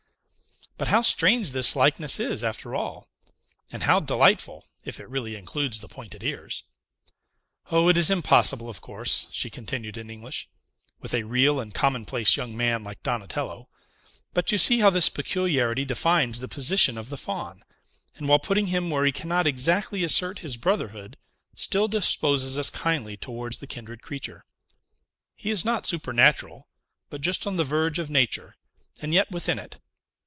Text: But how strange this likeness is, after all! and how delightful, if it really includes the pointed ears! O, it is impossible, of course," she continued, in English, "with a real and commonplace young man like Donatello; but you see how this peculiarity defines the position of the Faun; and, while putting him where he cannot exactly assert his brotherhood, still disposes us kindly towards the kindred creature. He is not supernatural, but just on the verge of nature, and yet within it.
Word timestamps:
But 0.77 0.87
how 0.87 1.03
strange 1.03 1.51
this 1.51 1.75
likeness 1.75 2.19
is, 2.19 2.43
after 2.43 2.73
all! 2.73 3.07
and 3.71 3.83
how 3.83 3.99
delightful, 3.99 4.65
if 4.83 4.99
it 4.99 5.07
really 5.07 5.35
includes 5.35 5.79
the 5.79 5.87
pointed 5.87 6.23
ears! 6.23 6.63
O, 7.69 7.87
it 7.87 7.97
is 7.97 8.09
impossible, 8.09 8.67
of 8.67 8.81
course," 8.81 9.27
she 9.31 9.51
continued, 9.51 9.95
in 9.95 10.09
English, 10.09 10.49
"with 10.99 11.13
a 11.13 11.21
real 11.21 11.59
and 11.59 11.71
commonplace 11.71 12.35
young 12.35 12.57
man 12.57 12.83
like 12.83 13.03
Donatello; 13.03 13.69
but 14.33 14.51
you 14.51 14.57
see 14.57 14.79
how 14.79 14.89
this 14.89 15.07
peculiarity 15.07 15.85
defines 15.85 16.39
the 16.39 16.47
position 16.47 16.97
of 16.97 17.09
the 17.09 17.17
Faun; 17.17 17.61
and, 18.15 18.27
while 18.27 18.39
putting 18.39 18.65
him 18.67 18.89
where 18.89 19.05
he 19.05 19.11
cannot 19.11 19.45
exactly 19.45 20.03
assert 20.03 20.39
his 20.39 20.57
brotherhood, 20.57 21.15
still 21.55 21.87
disposes 21.87 22.57
us 22.57 22.71
kindly 22.71 23.15
towards 23.15 23.57
the 23.59 23.67
kindred 23.67 24.01
creature. 24.01 24.45
He 25.35 25.51
is 25.51 25.63
not 25.63 25.85
supernatural, 25.85 26.67
but 27.11 27.21
just 27.21 27.45
on 27.45 27.57
the 27.57 27.63
verge 27.63 27.99
of 27.99 28.09
nature, 28.09 28.55
and 28.99 29.13
yet 29.13 29.29
within 29.29 29.59
it. 29.59 29.77